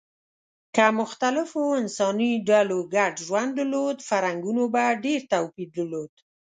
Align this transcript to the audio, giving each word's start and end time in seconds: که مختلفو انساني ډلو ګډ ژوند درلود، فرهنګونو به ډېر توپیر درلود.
که 0.75 0.85
مختلفو 0.99 1.61
انساني 1.81 2.31
ډلو 2.49 2.79
ګډ 2.95 3.13
ژوند 3.25 3.51
درلود، 3.59 3.97
فرهنګونو 4.09 4.63
به 4.73 4.83
ډېر 5.03 5.21
توپیر 5.31 5.69
درلود. 5.77 6.11